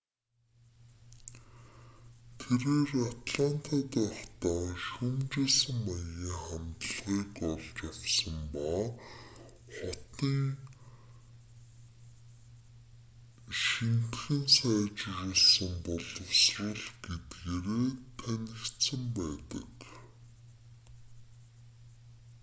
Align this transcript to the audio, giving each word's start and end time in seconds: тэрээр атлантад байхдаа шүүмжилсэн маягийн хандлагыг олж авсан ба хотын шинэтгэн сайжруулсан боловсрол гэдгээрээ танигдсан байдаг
тэрээр 2.39 2.91
атлантад 3.13 3.85
байхдаа 3.95 4.63
шүүмжилсэн 4.87 5.77
маягийн 5.85 6.37
хандлагыг 6.45 7.35
олж 7.55 7.75
авсан 7.89 8.37
ба 8.53 8.69
хотын 9.75 10.39
шинэтгэн 13.63 14.43
сайжруулсан 14.57 15.71
боловсрол 15.85 16.83
гэдгээрээ 17.03 17.87
танигдсан 18.19 19.01
байдаг 19.17 19.71